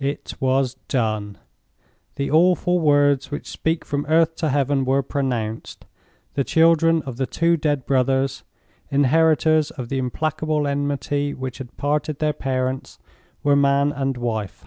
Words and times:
It 0.00 0.34
was 0.40 0.74
done. 0.88 1.38
The 2.16 2.28
awful 2.28 2.80
words 2.80 3.30
which 3.30 3.46
speak 3.46 3.84
from 3.84 4.04
earth 4.08 4.34
to 4.38 4.48
Heaven 4.48 4.84
were 4.84 5.00
pronounced. 5.04 5.86
The 6.34 6.42
children 6.42 7.02
of 7.02 7.18
the 7.18 7.26
two 7.28 7.56
dead 7.56 7.86
brothers—inheritors 7.86 9.70
of 9.70 9.88
the 9.88 9.98
implacable 9.98 10.66
enmity 10.66 11.34
which 11.34 11.58
had 11.58 11.76
parted 11.76 12.18
their 12.18 12.32
parents—were 12.32 13.54
Man 13.54 13.92
and 13.92 14.16
Wife. 14.16 14.66